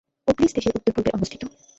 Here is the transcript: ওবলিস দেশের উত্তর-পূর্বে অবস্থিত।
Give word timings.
ওবলিস 0.27 0.51
দেশের 0.53 0.75
উত্তর-পূর্বে 0.77 1.15
অবস্থিত। 1.17 1.41